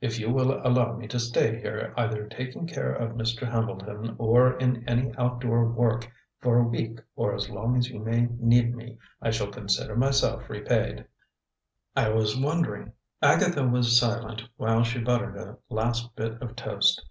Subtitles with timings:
[0.00, 3.48] If you will allow me to stay here, either taking care of Mr.
[3.48, 8.22] Hambleton or in any outdoor work, for a week or as long as you may
[8.40, 11.06] need me, I shall consider myself repaid."
[11.96, 17.06] Agatha was silent while she buttered a last bit of toast.